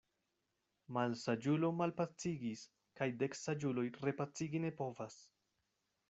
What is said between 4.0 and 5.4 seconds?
repacigi ne povas.